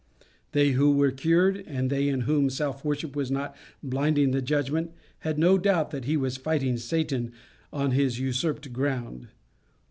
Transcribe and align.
They 0.53 0.71
who 0.71 0.95
were 0.95 1.11
cured, 1.11 1.63
and 1.67 1.91
they 1.91 2.09
in 2.09 2.21
whom 2.21 2.49
self 2.49 2.83
worship 2.83 3.15
was 3.15 3.29
not 3.29 3.55
blinding 3.83 4.31
the 4.31 4.41
judgment, 4.41 4.93
had 5.19 5.37
no 5.37 5.59
doubt 5.59 5.91
that 5.91 6.05
he 6.05 6.17
was 6.17 6.37
fighting 6.37 6.77
Satan 6.77 7.31
on 7.71 7.91
his 7.91 8.19
usurped 8.19 8.73
ground. 8.73 9.27